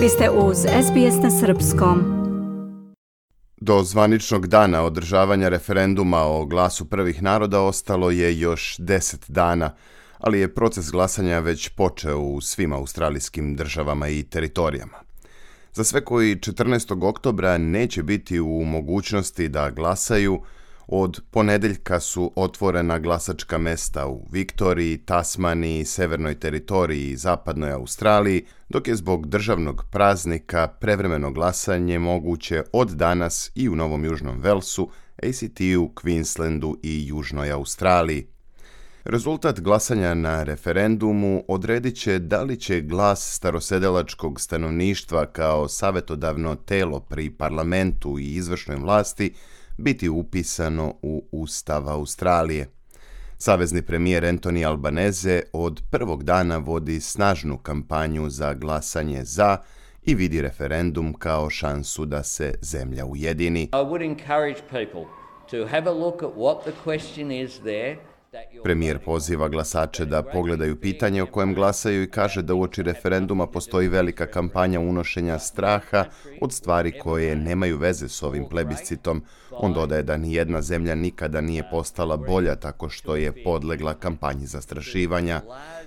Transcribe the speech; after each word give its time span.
Vi 0.00 0.08
ste 0.08 0.30
uz 0.30 0.56
SBS 0.58 1.22
na 1.22 1.30
Srpskom. 1.30 2.04
Do 3.56 3.82
zvaničnog 3.82 4.46
dana 4.46 4.82
održavanja 4.82 5.48
referenduma 5.48 6.22
o 6.22 6.46
glasu 6.46 6.90
prvih 6.90 7.22
naroda 7.22 7.60
ostalo 7.60 8.10
je 8.10 8.38
još 8.40 8.76
deset 8.78 9.24
dana, 9.28 9.74
ali 10.18 10.40
je 10.40 10.54
proces 10.54 10.90
glasanja 10.90 11.38
već 11.38 11.68
počeo 11.68 12.18
u 12.18 12.40
svim 12.40 12.72
australijskim 12.72 13.56
državama 13.56 14.08
i 14.08 14.22
teritorijama. 14.22 14.98
Za 15.72 15.84
sve 15.84 16.04
koji 16.04 16.36
14. 16.36 17.08
oktobra 17.08 17.58
neće 17.58 18.02
biti 18.02 18.40
u 18.40 18.64
mogućnosti 18.64 19.48
da 19.48 19.70
glasaju, 19.70 20.40
od 20.92 21.20
ponedeljka 21.30 22.00
su 22.00 22.32
otvorena 22.36 22.98
glasačka 22.98 23.58
mesta 23.58 24.06
u 24.06 24.26
Viktoriji, 24.32 24.98
Tasmaniji, 24.98 25.84
Severnoj 25.84 26.34
teritoriji 26.34 27.10
i 27.10 27.16
Zapadnoj 27.16 27.72
Australiji, 27.72 28.44
dok 28.68 28.88
je 28.88 28.96
zbog 28.96 29.26
državnog 29.26 29.84
praznika 29.90 30.68
prevremeno 30.68 31.30
glasanje 31.32 31.98
moguće 31.98 32.62
od 32.72 32.90
danas 32.90 33.50
i 33.54 33.68
u 33.68 33.76
Novom 33.76 34.04
Južnom 34.04 34.40
Velsu, 34.40 34.90
ACT-u, 35.22 35.88
Queenslandu 35.94 36.74
i 36.82 37.06
Južnoj 37.06 37.50
Australiji. 37.50 38.26
Rezultat 39.04 39.60
glasanja 39.60 40.14
na 40.14 40.42
referendumu 40.42 41.44
odredit 41.48 41.96
će 41.96 42.18
da 42.18 42.42
li 42.42 42.56
će 42.56 42.80
glas 42.80 43.34
starosedelačkog 43.34 44.40
stanovništva 44.40 45.26
kao 45.26 45.68
savjetodavno 45.68 46.54
telo 46.54 47.00
pri 47.00 47.30
parlamentu 47.30 48.18
i 48.18 48.34
izvršnoj 48.34 48.76
vlasti 48.76 49.34
biti 49.80 50.08
upisano 50.08 50.94
u 51.02 51.24
Ustav 51.32 51.88
Australije. 51.88 52.68
Savezni 53.38 53.82
premijer 53.82 54.24
Anthony 54.24 54.66
Albanese 54.66 55.42
od 55.52 55.82
prvog 55.90 56.24
dana 56.24 56.58
vodi 56.58 57.00
snažnu 57.00 57.58
kampanju 57.58 58.30
za 58.30 58.54
glasanje 58.54 59.24
za 59.24 59.56
i 60.02 60.14
vidi 60.14 60.42
referendum 60.42 61.14
kao 61.14 61.50
šansu 61.50 62.04
da 62.04 62.22
se 62.22 62.54
zemlja 62.62 63.06
ujedini. 63.06 63.62
I 63.62 63.68
would 63.70 64.04
encourage 64.04 64.60
people 64.70 65.04
to 65.50 65.66
have 65.66 65.90
a 65.90 65.94
look 65.94 66.22
at 66.22 66.30
what 66.36 66.62
the 66.62 66.72
question 66.84 67.30
is 67.30 67.58
there 67.58 67.96
Premijer 68.64 68.98
poziva 69.04 69.48
glasače 69.48 70.04
da 70.04 70.22
pogledaju 70.22 70.80
pitanje 70.80 71.22
o 71.22 71.26
kojem 71.26 71.54
glasaju 71.54 72.02
i 72.02 72.10
kaže 72.10 72.42
da 72.42 72.54
uoči 72.54 72.82
referenduma 72.82 73.46
postoji 73.46 73.88
velika 73.88 74.26
kampanja 74.26 74.80
unošenja 74.80 75.38
straha 75.38 76.04
od 76.40 76.52
stvari 76.52 76.98
koje 76.98 77.36
nemaju 77.36 77.78
veze 77.78 78.08
s 78.08 78.22
ovim 78.22 78.44
plebiscitom. 78.50 79.22
On 79.50 79.72
dodaje 79.72 80.02
da 80.02 80.16
ni 80.16 80.34
jedna 80.34 80.62
zemlja 80.62 80.94
nikada 80.94 81.40
nije 81.40 81.64
postala 81.70 82.16
bolja 82.16 82.56
tako 82.56 82.88
što 82.88 83.16
je 83.16 83.44
podlegla 83.44 83.94
kampanji 83.94 84.46
zastrašivanja. 84.46 85.40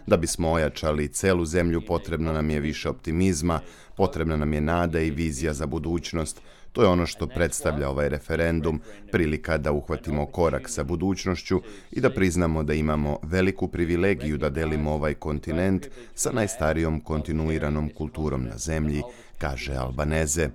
Da 0.08 0.18
bismo 0.18 0.52
ojačali 0.52 1.08
celu 1.08 1.46
zemlju 1.46 1.82
potrebno 1.88 2.34
nam 2.34 2.50
je 2.50 2.60
više 2.60 2.90
optimizma, 2.90 3.60
potrebna 3.98 4.38
nam 4.38 4.54
je 4.54 4.62
nada 4.62 5.00
i 5.00 5.12
vizija 5.12 5.54
za 5.54 5.66
budućnost. 5.66 6.42
To 6.72 6.82
je 6.82 6.88
ono 6.88 7.06
što 7.06 7.28
predstavlja 7.28 7.90
ovaj 7.90 8.10
referendum, 8.10 8.82
prilika 9.12 9.58
da 9.58 9.72
uhvatimo 9.72 10.26
korak 10.26 10.70
sa 10.70 10.84
budućnošću 10.84 11.62
i 11.92 12.02
da 12.02 12.10
priznamo 12.10 12.64
da 12.64 12.74
imamo 12.74 13.20
veliku 13.24 13.68
privilegiju 13.68 14.38
da 14.38 14.50
delimo 14.50 14.92
ovaj 14.92 15.14
kontinent 15.14 15.88
sa 16.16 16.32
najstarijom 16.32 17.00
kontinuiranom 17.00 17.90
kulturom 17.90 18.44
na 18.44 18.58
zemlji, 18.58 19.02
kaže 19.38 19.76
Albaneze. 19.76 20.50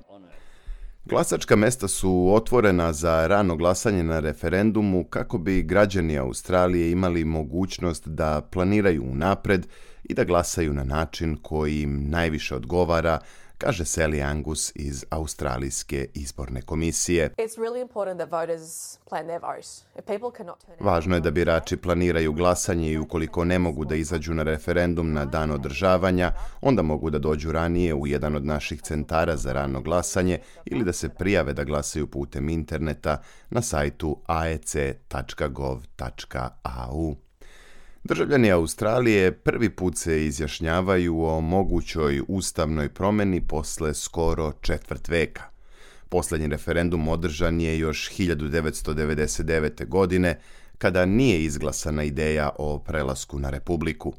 Glasačka 1.05 1.56
mesta 1.56 1.89
su 1.89 2.31
otvorena 2.34 2.92
za 2.92 3.27
rano 3.27 3.56
glasanje 3.56 4.03
na 4.03 4.20
referendumu 4.20 5.05
kako 5.05 5.39
bi 5.39 5.62
građani 5.62 6.19
Australije 6.19 6.91
imali 6.91 7.25
mogućnost 7.25 8.09
da 8.09 8.41
planiraju 8.50 9.05
unapred 9.05 9.66
i 10.09 10.14
da 10.14 10.25
glasaju 10.25 10.73
na 10.73 10.84
način 10.84 11.37
koji 11.42 11.83
im 11.83 12.11
najviše 12.11 12.55
odgovara 12.55 13.19
kaže 13.59 13.84
Sally 13.84 14.23
Angus 14.23 14.73
iz 14.75 15.05
Australijske 15.11 16.06
izborne 16.15 16.62
komisije. 16.62 17.34
Važno 20.81 21.16
je 21.16 21.21
da 21.21 21.31
birači 21.31 21.77
planiraju 21.77 22.32
glasanje 22.32 22.93
i 22.93 22.99
ukoliko 22.99 23.44
ne 23.44 23.59
mogu 23.59 23.84
da 23.84 23.94
izađu 23.94 24.34
na 24.34 24.43
referendum 24.43 25.12
na 25.12 25.25
dan 25.25 25.50
održavanja, 25.50 26.32
onda 26.61 26.82
mogu 26.82 27.11
da 27.11 27.19
dođu 27.19 27.53
ranije 27.53 27.94
u 27.94 28.06
jedan 28.06 28.37
od 28.37 28.44
naših 28.44 28.82
centara 28.82 29.37
za 29.37 29.53
rano 29.53 29.81
glasanje 29.81 30.38
ili 30.65 30.84
da 30.84 30.93
se 30.93 31.09
prijave 31.09 31.53
da 31.53 31.65
glasaju 31.65 32.06
putem 32.06 32.49
interneta 32.49 33.22
na 33.50 33.62
sajtu 33.62 34.22
aec.gov.au. 34.27 35.69
Državljani 38.08 38.50
Australije 38.50 39.32
prvi 39.32 39.70
put 39.70 39.96
se 39.96 40.26
izjašnjavaju 40.26 41.22
o 41.22 41.41
mogućoj 41.41 42.22
ustavnoj 42.28 42.88
promjeni 42.88 43.41
posle 43.41 43.94
skoro 43.94 44.52
četvrt 44.60 45.08
veka. 45.08 45.42
Posljednji 46.08 46.46
referendum 46.46 47.08
održan 47.08 47.60
je 47.60 47.78
još 47.78 48.10
1999. 48.19 49.88
godine, 49.88 50.41
kada 50.78 51.06
nije 51.06 51.44
izglasana 51.44 52.02
ideja 52.02 52.50
o 52.58 52.78
prelasku 52.78 53.38
na 53.38 53.50
republiku. 53.50 54.14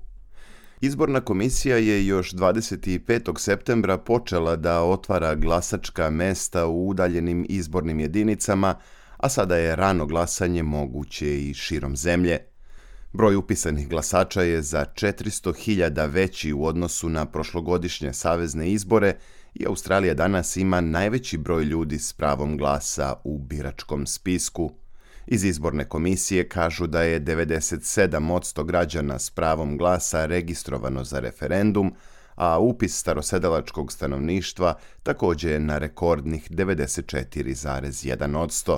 Izborna 0.81 1.21
komisija 1.21 1.77
je 1.77 2.06
još 2.06 2.33
25. 2.33 3.39
septembra 3.39 3.97
počela 3.97 4.56
da 4.56 4.83
otvara 4.83 5.35
glasačka 5.35 6.09
mesta 6.09 6.67
u 6.67 6.88
udaljenim 6.88 7.45
izbornim 7.50 8.00
jedinicama, 8.00 8.75
a 9.17 9.29
sada 9.29 9.56
je 9.56 9.75
rano 9.75 10.06
glasanje 10.06 10.63
moguće 10.63 11.41
i 11.41 11.53
širom 11.53 11.95
zemlje. 11.95 12.50
Broj 13.14 13.36
upisanih 13.36 13.90
glasača 13.90 14.42
je 14.42 14.62
za 14.62 14.86
400.000 14.86 16.09
veći 16.09 16.53
u 16.53 16.66
odnosu 16.66 17.09
na 17.09 17.25
prošlogodišnje 17.25 18.14
savezne 18.14 18.72
izbore 18.72 19.16
i 19.53 19.66
Australija 19.66 20.14
danas 20.14 20.58
ima 20.58 20.81
najveći 20.81 21.38
broj 21.38 21.64
ljudi 21.64 22.00
s 22.00 22.14
pravom 22.14 22.58
glasa 22.58 23.16
u 23.24 23.38
biračkom 23.38 24.08
spisku. 24.08 24.72
Iz 25.28 25.44
izborne 25.44 25.90
komisije 25.90 26.50
kažu 26.50 26.88
da 26.88 27.02
je 27.02 27.22
97% 27.22 28.66
građana 28.66 29.19
s 29.19 29.30
pravom 29.30 29.78
glasa 29.78 30.25
registrovano 30.25 31.03
za 31.03 31.19
referendum, 31.19 31.94
a 32.36 32.59
upis 32.59 33.00
starosedelačkog 33.00 33.92
stanovništva 33.92 34.74
također 35.03 35.52
je 35.52 35.59
na 35.59 35.78
rekordnih 35.78 36.52
94,1%. 36.52 38.78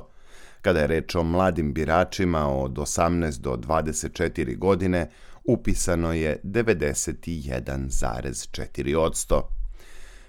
Kada 0.62 0.80
je 0.80 0.88
reč 0.88 1.16
o 1.16 1.24
mladim 1.24 1.74
biračima 1.74 2.48
od 2.48 2.72
18 2.72 3.40
do 3.40 3.52
24 3.52 4.58
godine, 4.58 5.10
upisano 5.44 6.14
je 6.14 6.40
91,4%. 6.44 9.42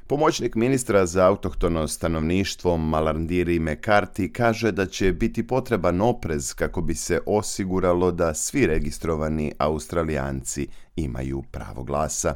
Pomoćnik 0.07 0.55
ministra 0.55 1.07
za 1.07 1.27
autohtono 1.27 1.89
stanovništvo 1.89 2.77
Malandiri 2.77 3.59
McCarthy 3.59 4.33
kaže 4.33 4.73
da 4.73 4.87
će 4.87 5.13
biti 5.13 5.47
potreban 5.47 6.01
oprez 6.01 6.55
kako 6.55 6.83
bi 6.83 6.95
se 6.95 7.21
osiguralo 7.27 8.13
da 8.13 8.35
svi 8.35 8.67
registrovani 8.67 9.53
Australijanci 9.59 10.69
imaju 10.97 11.43
pravo 11.51 11.83
glasa. 11.83 12.35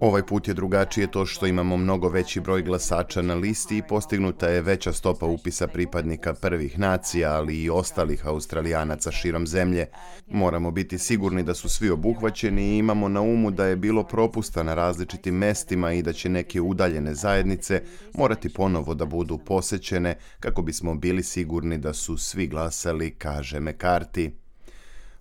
Ovaj 0.00 0.26
put 0.26 0.48
je 0.48 0.54
drugačije 0.54 1.10
to 1.10 1.26
što 1.26 1.46
imamo 1.46 1.76
mnogo 1.76 2.08
veći 2.08 2.40
broj 2.40 2.62
glasača 2.62 3.22
na 3.22 3.34
listi 3.34 3.78
i 3.78 3.82
postignuta 3.88 4.48
je 4.48 4.62
veća 4.62 4.92
stopa 4.92 5.26
upisa 5.26 5.66
pripadnika 5.66 6.34
prvih 6.34 6.78
nacija, 6.78 7.32
ali 7.32 7.62
i 7.62 7.70
ostalih 7.70 8.26
Australijanaca 8.26 9.10
širom 9.10 9.46
zemlje. 9.46 9.86
Moramo 10.28 10.70
biti 10.70 10.98
sigurni 10.98 11.42
da 11.42 11.54
su 11.54 11.68
svi 11.68 11.90
obuhvaćeni 11.90 12.62
i 12.62 12.78
imamo 12.78 13.08
na 13.08 13.20
umu 13.20 13.50
da 13.50 13.66
je 13.66 13.76
bilo 13.76 14.02
propusta 14.02 14.62
na 14.62 14.74
različitim 14.74 15.34
mestima 15.34 15.92
i 15.92 16.02
da 16.02 16.12
će 16.12 16.28
neke 16.28 16.60
udaljene 16.60 17.14
zajednice 17.14 17.82
morati 18.14 18.48
ponovo 18.48 18.94
da 18.94 19.04
budu 19.04 19.38
posećene 19.38 20.14
kako 20.40 20.62
bismo 20.62 20.94
bili 20.94 21.22
sigurni 21.22 21.78
da 21.78 21.92
su 21.92 22.16
svi 22.16 22.46
glasali, 22.46 23.10
kaže 23.10 23.60
McCarthy. 23.60 24.29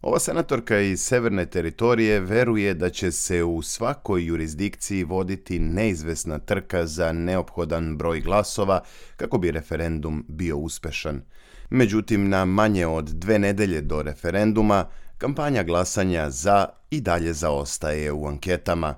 Ova 0.02 0.20
senatorka 0.20 0.80
iz 0.80 1.02
severne 1.02 1.46
teritorije 1.46 2.20
veruje 2.20 2.74
da 2.74 2.90
će 2.90 3.12
se 3.12 3.44
u 3.44 3.62
svakoj 3.62 4.26
jurisdikciji 4.26 5.04
voditi 5.04 5.60
neizvesna 5.60 6.40
trka 6.40 6.86
za 6.86 7.12
neophodan 7.14 7.98
broj 7.98 8.22
glasova 8.22 8.82
kako 9.18 9.38
bi 9.38 9.52
referendum 9.52 10.26
bio 10.28 10.58
uspešan. 10.58 11.22
Međutim, 11.70 12.30
na 12.30 12.46
manje 12.46 12.88
od 12.88 13.06
dve 13.06 13.40
nedelje 13.40 13.82
do 13.82 14.02
referenduma, 14.02 14.86
kampanja 15.18 15.64
glasanja 15.64 16.30
za 16.30 16.66
i 16.90 17.02
dalje 17.02 17.34
zaostaje 17.34 18.12
u 18.12 18.28
anketama. 18.28 18.96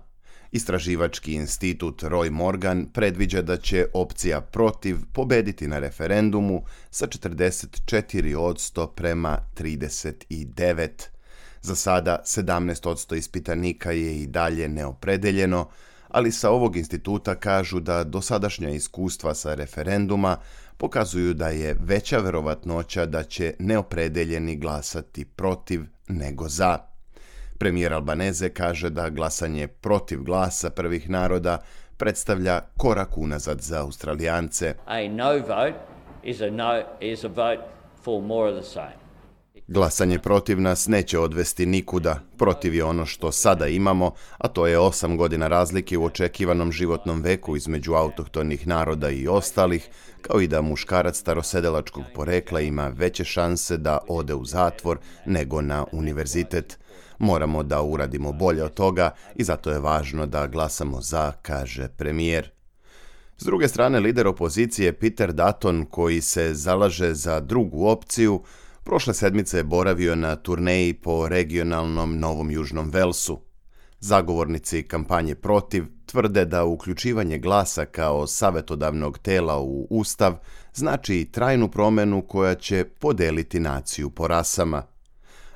Istraživački 0.51 1.33
institut 1.33 2.03
Roy 2.03 2.29
Morgan 2.29 2.85
predviđa 2.93 3.41
da 3.41 3.57
će 3.57 3.85
opcija 3.93 4.41
protiv 4.41 4.97
pobediti 5.13 5.67
na 5.67 5.79
referendumu 5.79 6.63
sa 6.89 7.07
44% 7.07 8.87
prema 8.95 9.37
39. 9.57 10.89
Za 11.61 11.75
sada 11.75 12.21
17% 12.25 13.15
ispitanika 13.15 13.91
je 13.91 14.21
i 14.21 14.27
dalje 14.27 14.69
neopredeljeno, 14.69 15.69
ali 16.07 16.31
sa 16.31 16.49
ovog 16.49 16.75
instituta 16.77 17.35
kažu 17.35 17.79
da 17.79 18.03
dosadašnja 18.03 18.69
iskustva 18.69 19.33
sa 19.33 19.53
referenduma 19.53 20.37
pokazuju 20.77 21.33
da 21.33 21.47
je 21.49 21.75
veća 21.79 22.17
verovatnoća 22.17 23.05
da 23.05 23.23
će 23.23 23.53
neopredeljeni 23.59 24.55
glasati 24.55 25.25
protiv 25.25 25.81
nego 26.07 26.49
za. 26.49 26.90
Premijer 27.61 27.93
Albaneze 27.93 28.49
kaže 28.49 28.89
da 28.89 29.09
glasanje 29.09 29.67
protiv 29.67 30.23
glasa 30.23 30.69
prvih 30.69 31.09
naroda 31.09 31.61
predstavlja 31.97 32.61
korak 32.77 33.17
unazad 33.17 33.61
za 33.61 33.81
Australijance. 33.81 34.75
A 34.85 35.07
no 35.09 35.33
vote 35.33 35.73
is 36.23 36.41
a, 36.41 36.49
no, 36.49 36.81
is 36.99 37.23
a 37.23 37.27
vote 37.27 37.61
for 38.03 38.23
more 38.23 38.51
of 38.51 38.63
the 38.63 38.71
same. 38.73 38.95
Glasanje 39.67 40.19
protiv 40.19 40.61
nas 40.61 40.87
neće 40.87 41.19
odvesti 41.19 41.65
nikuda. 41.65 42.19
Protiv 42.37 42.75
je 42.75 42.83
ono 42.83 43.05
što 43.05 43.31
sada 43.31 43.67
imamo, 43.67 44.11
a 44.37 44.47
to 44.47 44.67
je 44.67 44.79
osam 44.79 45.17
godina 45.17 45.47
razlike 45.47 45.97
u 45.97 46.05
očekivanom 46.05 46.71
životnom 46.71 47.21
veku 47.21 47.55
između 47.55 47.93
autohtonih 47.93 48.67
naroda 48.67 49.09
i 49.09 49.27
ostalih, 49.27 49.89
kao 50.21 50.41
i 50.41 50.47
da 50.47 50.61
muškarac 50.61 51.17
starosedelačkog 51.17 52.03
porekla 52.15 52.61
ima 52.61 52.87
veće 52.87 53.23
šanse 53.23 53.77
da 53.77 53.99
ode 54.07 54.33
u 54.33 54.45
zatvor 54.45 54.97
nego 55.25 55.61
na 55.61 55.85
univerzitet. 55.91 56.80
Moramo 57.23 57.63
da 57.63 57.81
uradimo 57.81 58.31
bolje 58.31 58.63
od 58.63 58.73
toga 58.73 59.09
i 59.35 59.43
zato 59.43 59.71
je 59.71 59.79
važno 59.79 60.25
da 60.25 60.47
glasamo 60.47 61.01
za, 61.01 61.31
kaže 61.41 61.87
premijer. 61.87 62.49
S 63.37 63.43
druge 63.43 63.67
strane, 63.67 63.99
lider 63.99 64.27
opozicije 64.27 64.93
Peter 64.93 65.33
Dutton, 65.33 65.85
koji 65.85 66.21
se 66.21 66.53
zalaže 66.53 67.13
za 67.13 67.39
drugu 67.39 67.87
opciju, 67.87 68.41
prošle 68.83 69.13
sedmice 69.13 69.57
je 69.57 69.63
boravio 69.63 70.15
na 70.15 70.35
turneji 70.35 70.93
po 70.93 71.27
regionalnom 71.27 72.19
Novom 72.19 72.51
Južnom 72.51 72.89
Velsu. 72.89 73.39
Zagovornici 73.99 74.83
kampanje 74.83 75.35
protiv 75.35 75.85
tvrde 76.05 76.45
da 76.45 76.65
uključivanje 76.65 77.37
glasa 77.37 77.85
kao 77.85 78.27
savjetodavnog 78.27 79.17
tela 79.17 79.59
u 79.59 79.87
Ustav 79.89 80.37
znači 80.73 81.29
trajnu 81.31 81.67
promjenu 81.67 82.21
koja 82.21 82.55
će 82.55 82.83
podeliti 82.99 83.59
naciju 83.59 84.09
po 84.09 84.27
rasama 84.27 84.90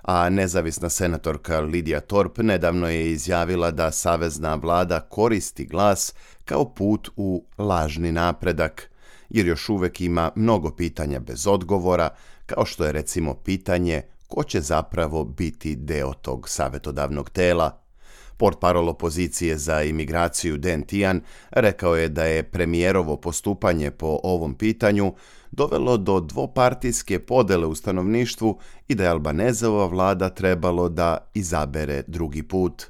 a 0.06 0.30
nezavisna 0.30 0.90
senatorka 0.90 1.60
Lidija 1.60 2.00
Torp 2.00 2.38
nedavno 2.38 2.90
je 2.90 3.12
izjavila 3.12 3.72
da 3.72 3.92
savezna 3.92 4.56
vlada 4.56 5.00
koristi 5.00 5.66
glas 5.66 6.14
kao 6.46 6.66
put 6.76 7.10
u 7.16 7.46
lažni 7.58 8.12
napredak, 8.12 8.90
jer 9.30 9.48
još 9.48 9.70
uvek 9.70 10.02
ima 10.02 10.32
mnogo 10.36 10.72
pitanja 10.72 11.20
bez 11.20 11.48
odgovora, 11.48 12.10
kao 12.46 12.66
što 12.66 12.86
je 12.86 12.92
recimo 12.92 13.34
pitanje 13.34 14.02
ko 14.28 14.44
će 14.44 14.62
zapravo 14.62 15.24
biti 15.24 15.76
deo 15.76 16.14
tog 16.14 16.50
savjetodavnog 16.50 17.30
tela. 17.30 17.85
Port 18.38 18.60
parol 18.60 18.90
opozicije 18.90 19.58
za 19.58 19.84
imigraciju 19.84 20.58
Den 20.58 20.84
Tian 20.84 21.22
rekao 21.52 21.96
je 21.96 22.10
da 22.10 22.24
je 22.24 22.44
premijerovo 22.44 23.18
postupanje 23.18 23.92
po 23.92 24.20
ovom 24.24 24.54
pitanju 24.54 25.14
dovelo 25.52 25.98
do 25.98 26.20
dvopartijske 26.20 27.20
podele 27.20 27.68
u 27.68 27.76
stanovništvu 27.76 28.60
i 28.88 28.96
da 28.96 29.04
je 29.04 29.10
Albanezova 29.10 29.86
vlada 29.86 30.30
trebalo 30.30 30.90
da 30.90 31.18
izabere 31.34 32.04
drugi 32.08 32.44
put. 32.44 32.86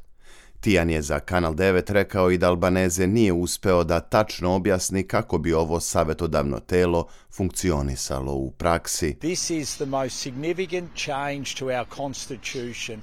Tijan 0.60 0.90
je 0.90 1.02
za 1.02 1.20
Kanal 1.20 1.54
9 1.54 1.92
rekao 1.92 2.32
i 2.32 2.38
da 2.38 2.48
Albaneze 2.48 3.08
nije 3.08 3.34
uspeo 3.34 3.84
da 3.84 4.00
tačno 4.00 4.56
objasni 4.56 5.04
kako 5.04 5.38
bi 5.38 5.54
ovo 5.54 5.80
savjetodavno 5.80 6.60
telo 6.60 7.08
funkcionisalo 7.32 8.34
u 8.34 8.52
praksi. 8.52 9.16
This 9.20 9.50
is 9.50 9.76
the 9.76 9.86
most 9.86 10.20
significant 10.20 10.90
change 10.96 11.46
to 11.60 11.66
our 11.66 11.86
constitution 11.96 13.02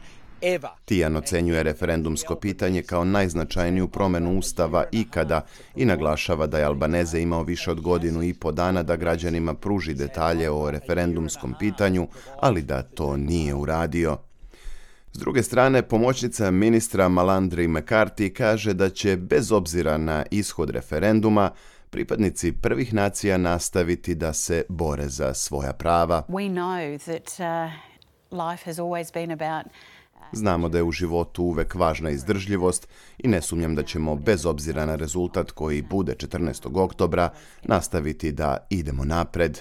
Tijan 0.85 1.17
ocenjuje 1.17 1.63
referendumsko 1.63 2.35
pitanje 2.35 2.83
kao 2.83 3.05
najznačajniju 3.05 3.89
promjenu 3.89 4.39
Ustava 4.39 4.85
ikada 4.93 5.45
i 5.77 5.85
naglašava 5.85 6.47
da 6.47 6.59
je 6.59 6.65
Albaneze 6.65 7.21
imao 7.21 7.43
više 7.43 7.71
od 7.71 7.81
godinu 7.81 8.23
i 8.23 8.35
po 8.35 8.53
dana 8.53 8.83
da 8.83 8.97
građanima 8.97 9.55
pruži 9.55 9.95
detalje 9.95 10.51
o 10.51 10.71
referendumskom 10.71 11.55
pitanju, 11.59 12.09
ali 12.41 12.63
da 12.63 12.83
to 12.83 13.17
nije 13.17 13.55
uradio. 13.55 14.19
S 15.13 15.19
druge 15.19 15.43
strane, 15.43 15.83
pomoćnica 15.83 16.51
ministra 16.51 17.09
Malandri 17.09 17.69
McCarthy 17.69 18.33
kaže 18.33 18.75
da 18.75 18.91
će, 18.91 19.17
bez 19.17 19.53
obzira 19.53 19.99
na 19.99 20.25
ishod 20.31 20.71
referenduma, 20.71 21.51
pripadnici 21.91 22.53
prvih 22.53 22.95
nacija 22.95 23.39
nastaviti 23.39 24.15
da 24.15 24.33
se 24.33 24.65
bore 24.69 25.09
za 25.09 25.35
svoja 25.35 25.73
prava. 25.73 26.23
We 26.29 26.53
know 26.53 26.99
that 26.99 27.29
uh, 27.39 27.73
life 28.51 28.65
has 28.65 28.79
always 28.79 29.15
been 29.15 29.31
about 29.31 29.73
Znamo 30.33 30.69
da 30.69 30.79
je 30.79 30.85
u 30.85 30.93
životu 30.93 31.43
uvek 31.43 31.75
važna 31.75 32.11
izdržljivost 32.11 32.89
i 33.19 33.29
ne 33.29 33.43
sumnjam 33.43 33.75
da 33.75 33.83
ćemo, 33.83 34.17
bez 34.17 34.47
obzira 34.47 34.87
na 34.87 34.97
rezultat 34.97 35.51
koji 35.51 35.83
bude 35.83 36.15
14. 36.15 36.83
oktobra, 36.83 37.31
nastaviti 37.63 38.33
da 38.33 38.57
idemo 38.71 39.05
napred. 39.05 39.59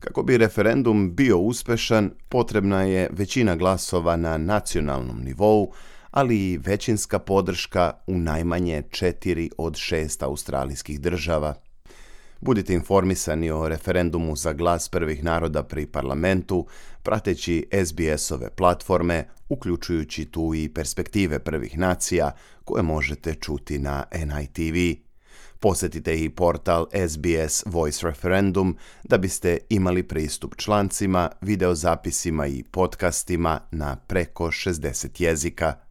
Kako 0.00 0.22
bi 0.22 0.38
referendum 0.38 1.14
bio 1.14 1.38
uspešan, 1.38 2.10
potrebna 2.28 2.82
je 2.82 3.08
većina 3.12 3.56
glasova 3.56 4.16
na 4.16 4.38
nacionalnom 4.38 5.20
nivou, 5.24 5.72
ali 6.10 6.36
i 6.36 6.58
većinska 6.58 7.18
podrška 7.18 7.92
u 8.06 8.18
najmanje 8.18 8.82
četiri 8.90 9.50
od 9.58 9.76
šest 9.76 10.22
australijskih 10.22 11.00
država. 11.00 11.54
Budite 12.40 12.74
informisani 12.74 13.50
o 13.50 13.68
referendumu 13.68 14.36
za 14.36 14.52
glas 14.52 14.88
prvih 14.88 15.24
naroda 15.24 15.62
pri 15.62 15.86
parlamentu, 15.86 16.66
prateći 17.02 17.66
SBS-ove 17.72 18.50
platforme, 18.50 19.28
uključujući 19.48 20.24
tu 20.24 20.52
i 20.54 20.68
perspektive 20.68 21.38
prvih 21.38 21.78
nacija 21.78 22.30
koje 22.64 22.82
možete 22.82 23.34
čuti 23.34 23.78
na 23.78 24.04
NITV. 24.12 25.00
Posjetite 25.60 26.24
i 26.24 26.30
portal 26.30 26.86
SBS 27.08 27.62
Voice 27.66 28.06
Referendum 28.06 28.76
da 29.04 29.18
biste 29.18 29.58
imali 29.68 30.02
pristup 30.02 30.56
člancima, 30.56 31.30
videozapisima 31.40 32.46
i 32.46 32.62
podcastima 32.62 33.60
na 33.70 33.96
preko 33.96 34.46
60 34.46 35.22
jezika. 35.22 35.87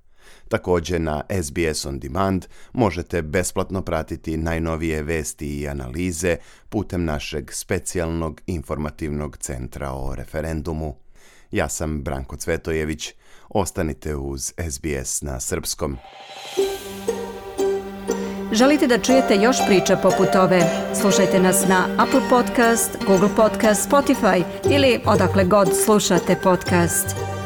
Također 0.50 1.02
na 1.02 1.24
SBS 1.44 1.86
On 1.86 2.00
Demand 2.00 2.46
možete 2.74 3.22
besplatno 3.22 3.82
pratiti 3.82 4.38
najnovije 4.38 5.04
vesti 5.04 5.60
i 5.60 5.68
analize 5.68 6.38
putem 6.70 7.06
našeg 7.06 7.52
specijalnog 7.54 8.42
informativnog 8.48 9.38
centra 9.38 9.92
o 9.92 10.16
referendumu. 10.16 10.96
Ja 11.52 11.70
sam 11.70 12.04
Branko 12.04 12.38
Cvetojević. 12.38 13.14
Ostanite 13.50 14.16
uz 14.16 14.54
SBS 14.70 15.22
na 15.22 15.40
srpskom. 15.40 15.98
Želite 18.52 18.88
da 18.88 19.00
čujete 19.00 19.36
još 19.36 19.58
priča 19.68 19.96
poput 19.96 20.36
ove? 20.36 20.62
Slušajte 21.02 21.40
nas 21.40 21.68
na 21.68 21.88
Apple 21.98 22.22
Podcast, 22.30 22.98
Google 23.08 23.30
Podcast, 23.36 23.90
Spotify 23.90 24.44
ili 24.72 25.00
odakle 25.06 25.46
god 25.46 25.70
slušate 25.86 26.36
podcast. 26.44 27.37